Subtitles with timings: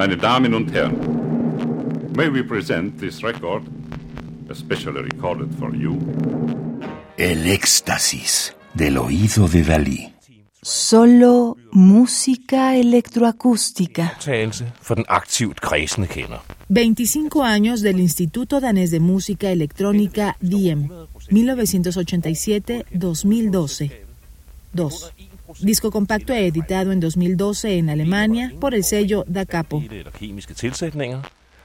[0.00, 0.96] Meine Damen und Herren,
[2.16, 3.62] may we present this record,
[4.48, 5.98] especially recorded for you.
[7.18, 10.10] El éxtasis del oído de Dalí.
[10.62, 14.14] Solo música electroacústica.
[14.16, 16.40] optagelse for den aktivt kredsende kender.
[16.70, 20.88] 25 años del Instituto Danés de Música Electrónica DIEM,
[21.28, 23.90] 1987-2012.
[24.72, 25.12] 2.
[25.58, 29.82] Disco compacto editado en 2012 en Alemania por el sello Da Capo.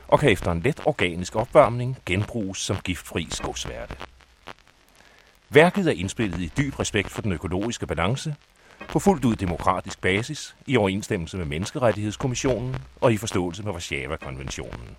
[0.07, 3.95] Og kan efter en let organisk opvarmning genbruges som giftfri skovsværte.
[5.49, 8.35] Værket er indspillet i dyb respekt for den økologiske balance,
[8.87, 14.97] på fuldt ud demokratisk basis, i overensstemmelse med Menneskerettighedskommissionen og i forståelse med Warszawa-konventionen.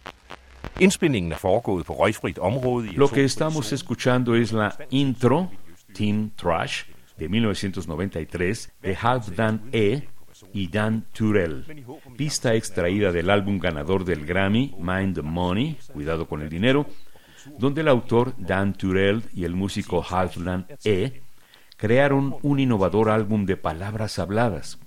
[0.80, 5.45] Indspilningen er foregået på røgfrit område i Lo que estamos escuchando es la intro,
[5.95, 6.87] Team Trash,
[7.18, 10.08] de 1993, de Halfdan E.
[10.52, 11.64] y Dan Turell,
[12.16, 16.86] pista extraída del álbum ganador del Grammy, Mind the Money, Cuidado con el Dinero,
[17.58, 21.23] donde el autor Dan Turell y el músico Halfdan E.
[21.76, 24.78] crearon un innovador álbum de palabras habladas.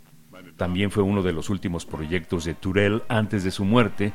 [0.58, 4.14] También fue uno de los últimos proyectos de Turell antes de su muerte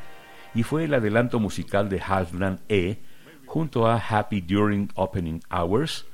[0.54, 2.98] y fue el adelanto musical de Halfdan E.
[3.46, 6.06] junto a Happy During Opening Hours,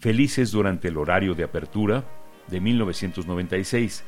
[0.00, 2.04] Felices durante el horario de apertura
[2.48, 4.04] de 1996,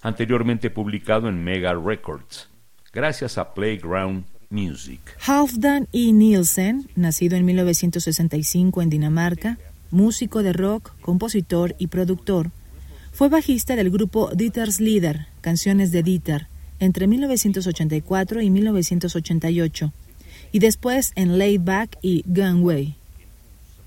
[0.00, 2.48] anteriormente publicado en Mega Records,
[2.92, 5.00] gracias a Playground Music.
[5.26, 6.12] Halfdan E.
[6.12, 9.58] Nielsen, nacido en 1965 en Dinamarca,
[9.90, 12.50] músico de rock, compositor y productor,
[13.12, 16.46] fue bajista del grupo Dieter's Lieder, Canciones de Dieter,
[16.78, 19.92] entre 1984 y 1988,
[20.52, 22.99] y después en Laid Back y Gunway.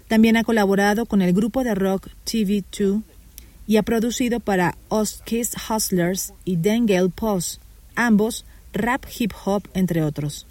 [0.08, 3.04] También ha colaborado con el grupo de rock TV2
[3.66, 7.60] y ha producido para Ostkiss Hustlers y Dengale Pose,
[7.96, 10.46] ambos rap hip hop entre otros.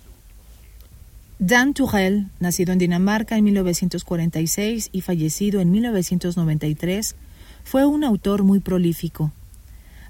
[1.38, 7.16] Dan Turell, nacido en Dinamarca en 1946 y fallecido en 1993,
[7.64, 9.32] fue un autor muy prolífico.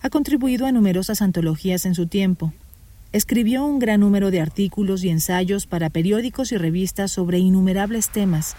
[0.02, 2.52] Ha contribuido a numerosas antologías en su tiempo.
[3.12, 8.54] Escribió un gran número de artículos y ensayos para periódicos y revistas sobre innumerables temas,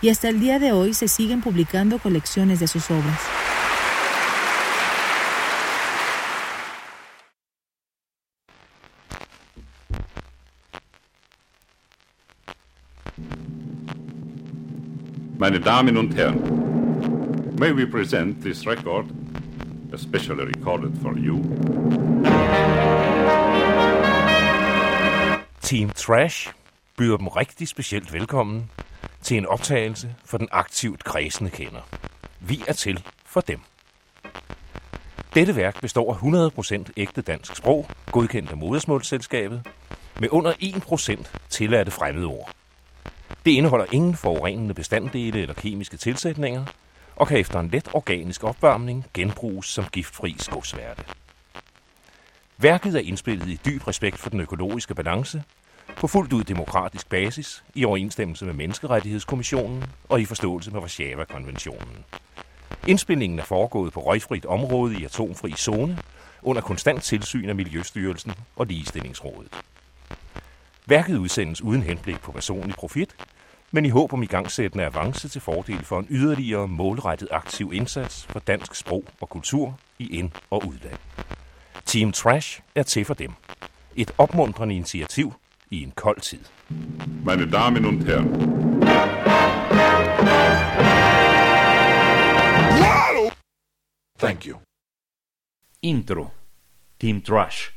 [0.00, 3.20] y hasta el día de hoy se siguen publicando colecciones de sus obras.
[15.38, 19.06] Meine Damen und Herren, may we present this record,
[19.92, 21.40] especially recorded for you.
[25.62, 26.48] Team Trash
[26.96, 28.68] byder dem rigtig specielt velkommen
[29.22, 31.80] til en optagelse for den aktivt kredsende kender.
[32.40, 33.60] Vi er til for dem.
[35.34, 39.62] Dette værk består af 100% ægte dansk sprog, godkendt af modersmålsselskabet,
[40.18, 42.50] med under 1% tilladte fremmedord.
[43.44, 46.64] Det indeholder ingen forurenende bestanddele eller kemiske tilsætninger,
[47.16, 51.04] og kan efter en let organisk opvarmning genbruges som giftfri skovsværte.
[52.58, 55.42] Værket er indspillet i dyb respekt for den økologiske balance,
[55.96, 62.04] på fuldt ud demokratisk basis, i overensstemmelse med Menneskerettighedskommissionen og i forståelse med Warszawa-konventionen.
[62.86, 65.98] Indspillingen er foregået på røgfrit område i atomfri zone,
[66.42, 69.62] under konstant tilsyn af Miljøstyrelsen og Ligestillingsrådet.
[70.86, 73.16] Værket udsendes uden henblik på personlig profit,
[73.70, 78.38] men i håb om igangsættende avance til fordel for en yderligere målrettet aktiv indsats for
[78.38, 80.98] dansk sprog og kultur i ind- og udland.
[81.86, 83.32] Team Trash er til for dem.
[83.96, 85.32] Et opmuntrende initiativ
[85.70, 86.40] i en kold tid.
[87.24, 88.58] Meine Damen und Herren,
[94.18, 94.58] Thank you.
[95.80, 96.32] Intro,
[96.98, 97.70] Team Trash.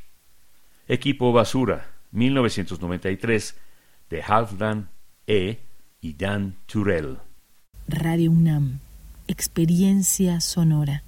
[0.88, 3.54] Equipo Basura, 1993,
[4.10, 4.88] de Halfdan
[5.26, 5.58] E.
[6.00, 7.18] y Dan Turell.
[7.86, 8.80] Radio UNAM,
[9.28, 11.02] experiencia sonora.